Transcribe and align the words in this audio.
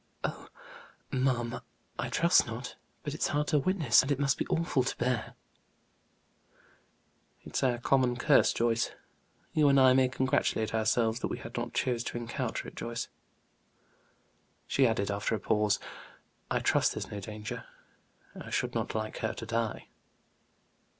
"Oh, 0.23 0.49
ma'am, 1.11 1.61
I 1.99 2.09
trust 2.09 2.47
not! 2.47 2.75
But 3.03 3.13
it's 3.13 3.27
hard 3.27 3.49
to 3.49 3.59
witness, 3.59 4.01
and 4.01 4.11
it 4.11 4.19
must 4.19 4.35
be 4.39 4.47
awful 4.47 4.81
to 4.81 4.97
bear." 4.97 5.35
"It 7.43 7.53
is 7.55 7.61
our 7.61 7.77
common 7.77 8.17
curse, 8.17 8.51
Joyce. 8.51 8.95
You 9.53 9.69
and 9.69 9.79
I 9.79 9.93
may 9.93 10.09
congratulate 10.09 10.73
ourselves 10.73 11.19
that 11.19 11.27
we 11.27 11.37
have 11.37 11.55
not 11.55 11.75
chosen 11.75 12.07
to 12.07 12.17
encounter 12.17 12.67
it. 12.67 12.73
Joyce," 12.73 13.09
she 14.65 14.87
added, 14.87 15.11
after 15.11 15.35
a 15.35 15.39
pause, 15.39 15.77
"I 16.49 16.61
trust 16.61 16.95
there's 16.95 17.11
no 17.11 17.19
danger; 17.19 17.65
I 18.35 18.49
should 18.49 18.73
not 18.73 18.95
like 18.95 19.17
her 19.19 19.33
to 19.35 19.45
die." 19.45 19.89